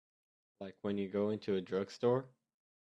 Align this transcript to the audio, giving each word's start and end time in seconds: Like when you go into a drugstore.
Like 0.59 0.77
when 0.81 0.97
you 0.97 1.09
go 1.09 1.29
into 1.29 1.53
a 1.57 1.61
drugstore. 1.61 2.27